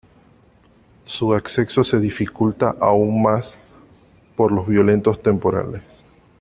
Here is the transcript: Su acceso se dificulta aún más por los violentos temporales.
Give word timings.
Su 1.05 1.35
acceso 1.35 1.83
se 1.83 1.99
dificulta 1.99 2.75
aún 2.81 3.21
más 3.21 3.55
por 4.35 4.51
los 4.51 4.65
violentos 4.65 5.21
temporales. 5.21 5.83